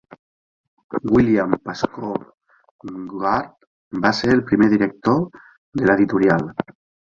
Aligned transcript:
William 1.15 1.51
Pascoe 1.65 2.95
Goard 3.11 3.53
va 4.07 4.15
ser 4.23 4.33
el 4.39 4.45
primer 4.51 4.73
director 4.75 5.23
de 5.39 5.91
l'editorial 5.91 6.53